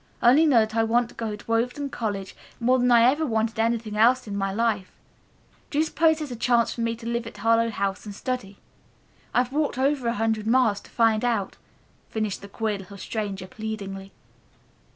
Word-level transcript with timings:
I 0.19 0.31
only 0.31 0.47
know 0.47 0.61
that 0.61 0.75
I 0.75 0.81
want 0.83 1.09
to 1.09 1.13
go 1.15 1.35
to 1.35 1.53
Overton 1.53 1.91
College 1.91 2.35
more 2.59 2.79
than 2.79 2.89
I 2.89 3.03
ever 3.03 3.23
wanted 3.23 3.59
anything 3.59 3.95
else 3.95 4.25
in 4.25 4.35
my 4.35 4.51
life. 4.51 4.91
Do 5.69 5.77
you 5.77 5.83
suppose 5.83 6.17
there's 6.17 6.31
a 6.31 6.35
chance 6.35 6.73
for 6.73 6.81
me 6.81 6.95
to 6.95 7.05
live 7.05 7.27
at 7.27 7.37
Harlowe 7.37 7.69
House 7.69 8.03
and 8.07 8.15
study? 8.15 8.57
I've 9.31 9.53
walked 9.53 9.77
over 9.77 10.07
a 10.07 10.13
hundred 10.15 10.47
miles 10.47 10.79
to 10.81 10.89
find 10.89 11.23
out," 11.23 11.57
finished 12.09 12.41
the 12.41 12.47
queer 12.47 12.79
little 12.79 12.97
stranger 12.97 13.45
pleadingly. 13.45 14.11